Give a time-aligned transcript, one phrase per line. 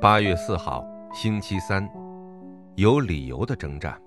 [0.00, 0.82] 八月四号，
[1.12, 1.86] 星期三，
[2.74, 4.00] 有理由的征战。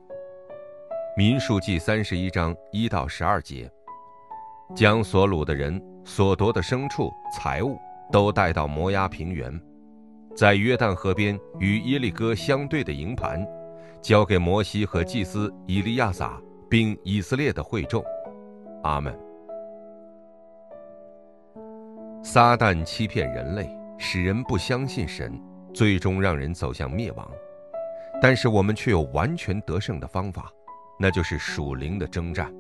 [1.16, 3.72] 民数记三十一章一到十二节，
[4.76, 7.78] 将所掳的人、所夺的牲畜、财物
[8.12, 9.54] 都带到摩押平原，
[10.36, 13.48] 在约旦河边与耶利哥相对的营盘，
[14.02, 18.04] 交给摩西和祭司以利亚撒，并以色列的会众。
[18.82, 19.16] 阿门。
[22.24, 23.70] 撒旦欺骗人类，
[24.00, 25.40] 使人不相信神，
[25.74, 27.30] 最终让人走向灭亡。
[28.22, 30.50] 但是我们却有完全得胜的方法，
[31.00, 32.54] 那就是属灵的征战。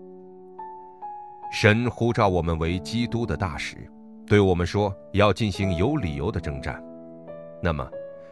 [1.51, 3.77] 神呼召我们为基督的大使，
[4.25, 6.83] 对我们说要进行有理由的征战。
[7.61, 7.87] 那么，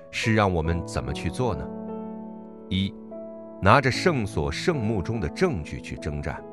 [0.09, 1.67] 是让我们怎么去做呢？
[2.69, 2.93] 一，
[3.61, 6.43] 拿着圣所圣墓中的证据去征战。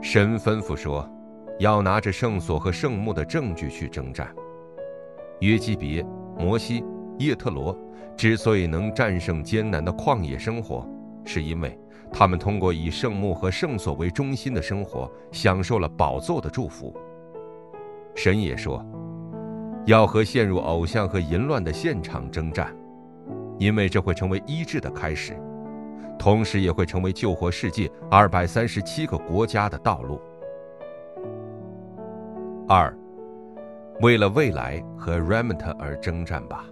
[0.00, 1.08] 神吩咐说。
[1.58, 4.34] 要拿着圣所和圣墓的证据去征战。
[5.40, 6.04] 约基别、
[6.42, 6.84] 摩西、
[7.18, 7.76] 叶特罗
[8.16, 10.84] 之所以能战胜艰难的旷野生活，
[11.24, 11.78] 是因为
[12.10, 16.92] 他们通过以圣墓和圣所为中心的生活，享受了宝座的祝福。
[18.16, 18.84] 神也说，
[19.86, 22.74] 要和陷入偶像和淫乱的现场征战，
[23.58, 25.34] 因为这会成为医治的开始，
[26.18, 30.20] 同时也会成为救活世界二百三十七个国家的道路。
[32.68, 32.94] 二，
[34.00, 36.64] 为了未来和 Remnant 而征战吧。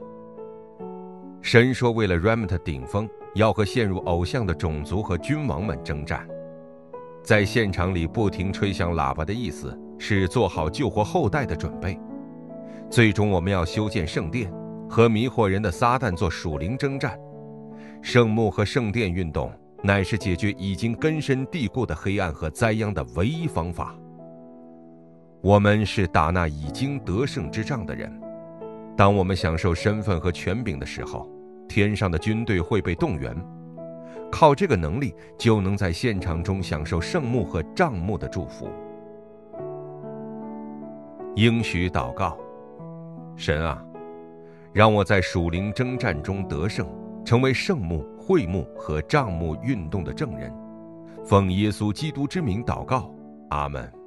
[1.42, 6.26] 神说，为了 Remnant 顶峰，要和陷入偶像的种族和君王们征战。
[7.22, 11.98] 在现场里不停吹响喇叭的意思，是做好救活后代的准备。
[12.90, 14.52] 最终，我们要修建圣殿，
[14.88, 17.18] 和迷惑人的撒旦做属灵征战。
[18.02, 23.94] 圣墓和圣殿运动，乃是解决已经根深蒂固的黑暗和灾殃的唯一方法。
[25.42, 28.12] 我们是打那已经得胜之仗的人。
[28.96, 31.26] 当我们享受身份和权柄的时候，
[31.66, 33.34] 天上的军队会被动员。
[34.30, 38.68] 靠这个能力，就能在现场中享受圣幕和帐幕的祝福。
[41.36, 42.38] 应许祷告：
[43.34, 43.82] 神啊，
[44.72, 46.86] 让我在属灵征战中得胜，
[47.24, 50.52] 成为圣幕、会幕和帐幕运动的证人。
[51.24, 53.12] 奉耶稣基督之名祷告，
[53.48, 53.99] 阿门。